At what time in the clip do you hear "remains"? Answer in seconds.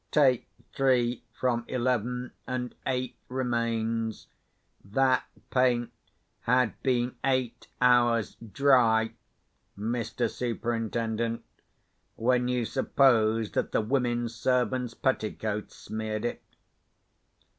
3.29-4.25